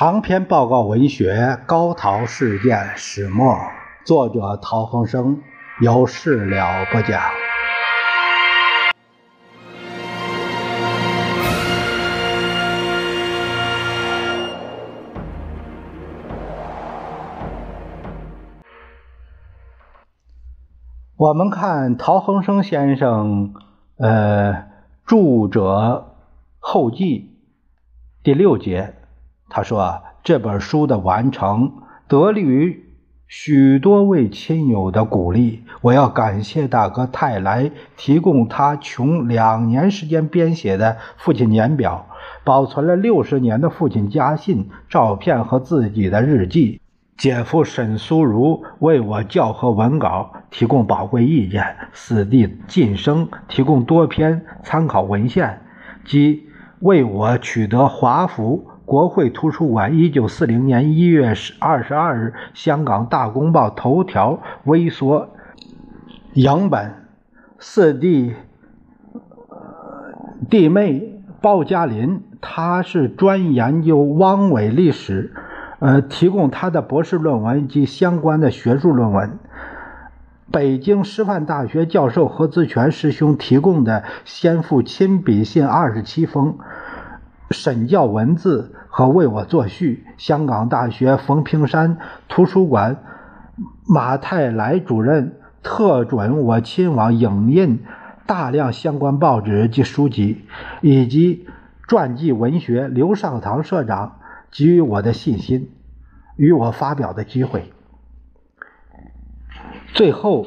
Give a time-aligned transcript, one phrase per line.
[0.00, 1.34] 长篇报告文学
[1.66, 3.52] 《高陶事件始末》，
[4.06, 5.42] 作者陶恒生，
[5.82, 7.20] 有事了不讲。
[21.18, 23.52] 我们看陶恒生先生，
[23.98, 24.66] 呃，
[25.06, 26.16] 著者
[26.58, 27.36] 后记
[28.22, 28.94] 第六节。
[29.50, 31.72] 他说：“啊，这本书的完成
[32.06, 32.86] 得力于
[33.26, 35.64] 许多位亲友的鼓励。
[35.82, 42.06] 我要感谢大哥泰来提供他穷两年时间编写的父亲年表，
[42.44, 46.80] 保存了六十年的父亲家信、照片和自己的日记。
[47.16, 55.60] 姐夫沈苏如为我校核文稿提供宝贵意见，四弟晋生提供多篇参考文献，
[56.04, 56.48] 即
[56.78, 65.28] 为我取得华府。”国会图书馆，一九四零年一月十二十二日，香港大公报头条微缩
[66.34, 66.92] 影本。
[67.60, 68.34] 四弟
[70.50, 75.32] 弟妹鲍嘉林，他是专研究汪伪历史，
[75.78, 79.38] 呃，提供他的博士论文及相关的学术论文。
[80.50, 86.58] 北京师范大学教授何资全师兄提供的先父亲笔信二十七封，
[87.50, 88.74] 审教文字。
[88.92, 90.04] 和为我作序。
[90.18, 91.98] 香港大学冯平山
[92.28, 93.04] 图书馆
[93.86, 97.84] 马泰来主任特准我亲往影印
[98.26, 100.44] 大量相关报纸及书籍，
[100.80, 101.46] 以及
[101.86, 102.88] 传记文学。
[102.88, 104.18] 刘尚堂社长
[104.50, 105.70] 给予我的信心，
[106.34, 107.72] 与我发表的机会。
[109.94, 110.46] 最后，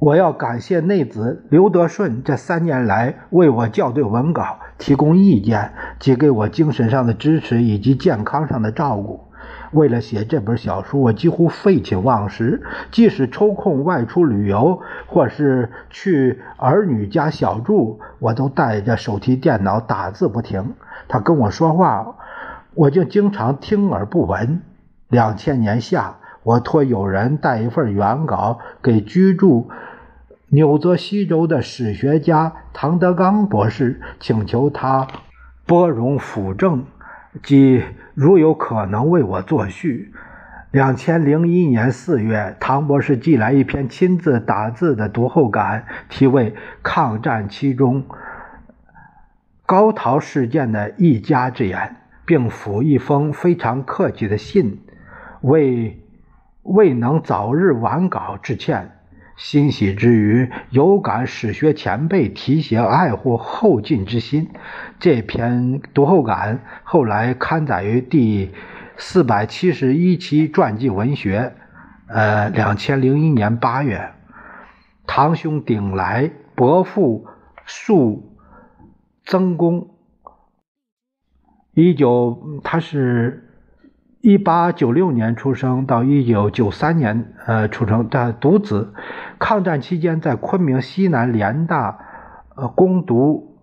[0.00, 4.58] 我要感谢内子刘德顺这三年来为我校对文稿。
[4.78, 9.20] 提供意见及给我精神上的支持以及健康上的照顾。
[9.72, 20.72] 为了写这本小说，我几乎废寝忘食，即使抽空外出旅游或是去儿女家小住，我都带着手提电脑打字不停。
[21.08, 22.16] 他跟我说话，
[22.72, 24.62] 我就经常听而不闻。
[25.08, 29.68] 两千年夏，我托友人带一份原稿给居住。
[30.52, 35.06] 纽泽西州的史学家唐德刚博士请求他
[35.64, 36.84] 拨冗辅政，
[37.40, 37.84] 即
[38.14, 40.12] 如有可能为我作序。
[40.72, 46.50] 两千零一年四月，唐博士寄来一篇亲自打字的读后感，题为
[46.82, 48.04] 《抗战期中
[49.64, 51.78] 高陶事件的一家之言》，
[52.24, 54.80] 并附一封非常客气的信，
[55.42, 56.02] 为
[56.64, 58.96] 未能早日完稿致歉。
[59.40, 64.50] 欣喜之余，有感史学前辈提携爱护后进之心。
[64.98, 68.52] 这篇读后感后来刊载于第
[68.98, 71.54] 四百七十一期传记文学。
[72.06, 74.12] 呃，两千零一年八月，
[75.06, 77.26] 堂兄顶来，伯父
[77.64, 78.36] 树
[79.24, 79.88] 曾公，
[81.72, 83.46] 一九，他是。
[84.22, 88.92] 一八九六年出生，到一九九三年，呃，出生的独子。
[89.38, 91.98] 抗战期间，在昆明西南联大，
[92.54, 93.56] 呃，攻读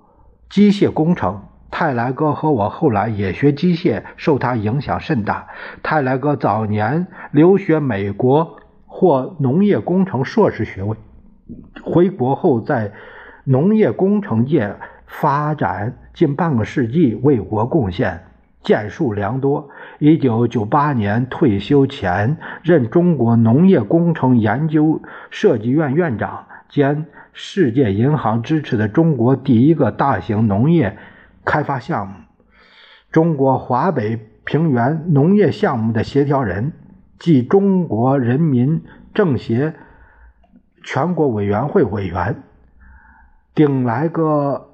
[0.50, 1.44] 机械工程。
[1.70, 5.46] 泰来哥和我后来也学机械，受他影响甚大。
[5.84, 8.58] 泰来哥早年留学美国，
[8.88, 10.98] 获农业工程硕士学位，
[11.84, 12.94] 回国后在
[13.44, 14.76] 农业工程界
[15.06, 18.24] 发展近半个世纪，为国贡献。
[18.68, 19.70] 建树良多。
[19.98, 30.98] 一九九八年退休前，任中国农业工程研究设计院院长兼世界银行支持的中国第一个大型农业
[31.46, 32.16] 开发项目——
[33.10, 36.74] 中国华北平原农业项目的协调人，
[37.18, 38.84] 即中国人民
[39.14, 39.76] 政协
[40.84, 42.44] 全国委员会委员。
[43.56, 44.74] 顶来个。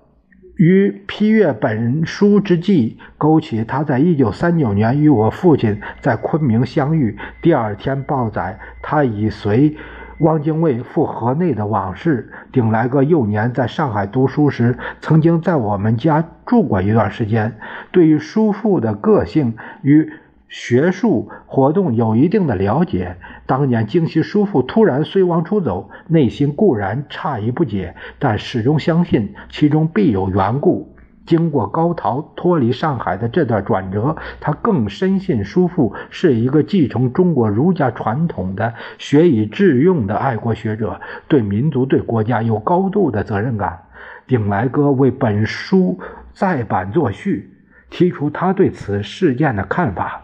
[0.55, 9.75] 于批阅本书之际，勾起他在一九三九年与我父亲在昆明相遇，第二天报载他已随
[10.19, 12.31] 汪精卫赴河内的往事。
[12.51, 17.55] 顶来个幼年在上海读书时，曾经在我们家住过一段时间，
[17.91, 20.11] 对于叔父的个性与。
[20.53, 23.17] 学术活动有一定的了解。
[23.47, 30.95] 当年京西叔父突然随亡出走，内心固然诧异不解，但始终相信其中必有缘故。
[31.25, 43.85] 经过高陶脱离上海的这段转折，他更深信叔父是一个继承中国儒家传统的学以致用的爱国学者，对民族、对国家有高度的责任感。
[44.27, 45.99] 顶来哥为本书
[46.31, 47.49] 再版作序。
[47.89, 50.22] 提出他对此事件的看法，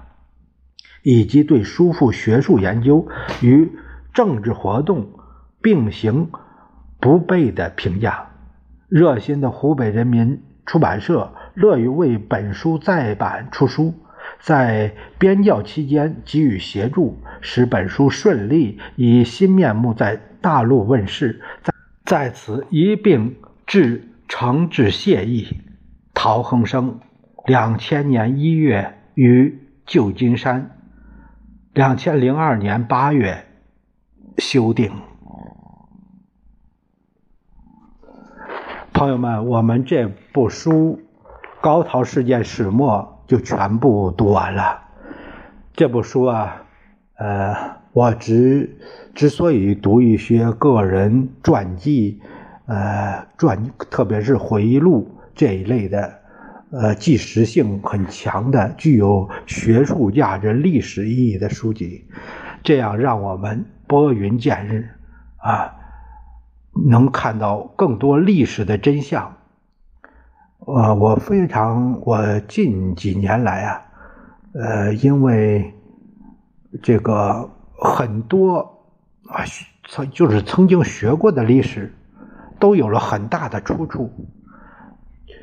[1.03, 3.07] 以及对叔父学术研究
[3.41, 3.71] 与
[4.13, 5.11] 政治活动
[5.61, 6.29] 并行
[6.99, 8.29] 不悖的评价。
[8.87, 13.93] 热心的湖北人民出版社乐于为本书再版出书。
[14.41, 21.73] 在编校期间给予协助，使本书顺利以新面目在大陆问世，在
[22.05, 23.35] 在此一并
[23.65, 25.47] 致诚挚谢意。
[26.13, 26.99] 陶恒生，
[27.45, 30.78] 两千年一月于旧金山，
[31.73, 33.45] 两千零二年八月
[34.37, 34.91] 修订。
[38.93, 40.99] 朋友们，我们这部书
[41.61, 43.15] 《高陶事件始末》。
[43.29, 44.81] 就全部读完了
[45.73, 46.63] 这部书啊，
[47.13, 48.75] 呃，我之
[49.13, 52.19] 之所以读一些个人传记，
[52.65, 56.18] 呃，传特别是回忆录这一类的，
[56.71, 62.05] 呃，纪实性很强的、具有学术价值、历史意义的书籍，
[62.63, 64.87] 这样让我们拨云见日
[65.37, 65.73] 啊，
[66.87, 69.35] 能看到更多历史的真相。
[70.59, 73.81] 呃，我非常，我近几年来啊，
[74.53, 75.73] 呃，因为
[76.83, 77.49] 这个
[77.79, 78.57] 很多
[79.25, 79.43] 啊，
[79.87, 81.91] 曾就是曾经学过的历史，
[82.59, 84.13] 都有了很大的出处。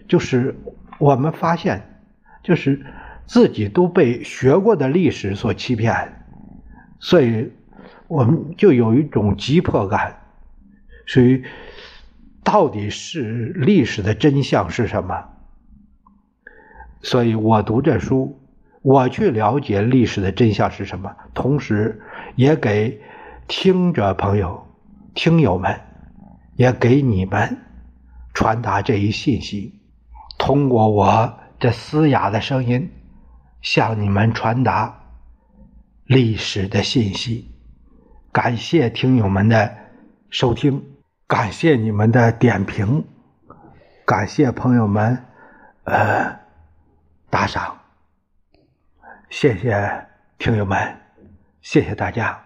[0.06, 0.56] 就是
[0.98, 2.00] 我们发现，
[2.42, 2.84] 就是
[3.26, 6.24] 自己都被学过的历史所欺骗，
[6.98, 7.52] 所以
[8.08, 10.16] 我们就有一种急迫感，
[11.04, 11.44] 属于。
[12.48, 15.24] 到底是历史的真相是什么？
[17.02, 18.40] 所以我读这书，
[18.82, 22.00] 我去了解历史的真相是什么，同时
[22.36, 23.00] 也给
[23.48, 24.64] 听者朋友、
[25.12, 25.80] 听友们，
[26.54, 27.58] 也给你们
[28.32, 29.80] 传达这一信息。
[30.38, 32.90] 通过我这嘶哑的声音，
[33.62, 35.00] 向你们传达
[36.04, 37.54] 历史的信息。
[38.32, 39.76] 感谢听友们的
[40.30, 40.92] 收听。
[41.28, 43.04] 感谢你们的点评，
[44.04, 45.24] 感谢朋友们，
[45.82, 46.38] 呃，
[47.28, 47.76] 打赏，
[49.28, 50.06] 谢谢
[50.38, 50.78] 听友们，
[51.62, 52.45] 谢谢大家。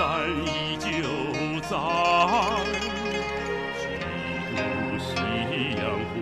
[0.00, 0.08] 山
[0.46, 0.86] 依旧
[1.60, 1.76] 在
[3.76, 3.84] 几
[4.56, 4.58] 度
[4.98, 5.12] 夕
[5.76, 6.16] 阳红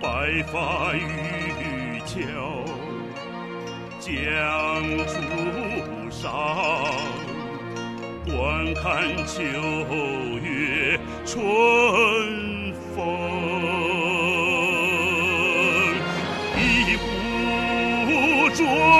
[0.00, 0.06] 白
[0.44, 0.54] 发
[0.94, 0.96] 渔
[2.06, 2.22] 樵
[3.98, 4.08] 江
[5.08, 5.12] 渚
[6.08, 6.22] 上
[8.28, 9.42] 观看秋
[10.38, 12.47] 月春
[12.98, 13.06] 风。
[16.58, 18.97] 一壶浊。